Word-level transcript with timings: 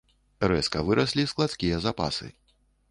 Рэзка 0.51 0.79
выраслі 0.89 1.29
складскія 1.35 1.75
запасы. 1.89 2.27